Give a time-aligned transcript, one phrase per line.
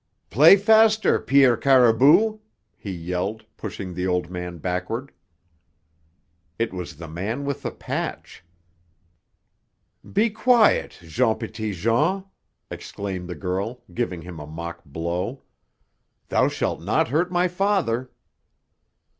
[0.31, 2.39] "Play faster, Pierre Caribou!"
[2.75, 5.11] he yelled, pushing the old man backward.
[6.57, 8.43] It was the man with the patch!
[10.11, 12.25] "Be quiet, Jean Petitjean!"
[12.71, 15.43] exclaimed the girl, giving him a mock blow.
[16.29, 18.09] "Thou shall not hurt my father!"